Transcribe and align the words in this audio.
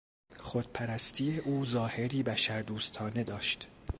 خود 0.37 0.73
پرستی 0.73 1.37
او 1.39 1.65
ظاهری 1.65 2.23
بشر 2.23 2.61
دوستانه 2.61 3.23
داشت. 3.23 3.67